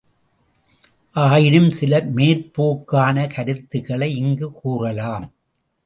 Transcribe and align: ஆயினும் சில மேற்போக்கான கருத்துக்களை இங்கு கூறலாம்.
ஆயினும் 1.15 1.69
சில 1.69 1.99
மேற்போக்கான 1.99 3.27
கருத்துக்களை 3.27 4.15
இங்கு 4.15 4.51
கூறலாம். 4.51 5.33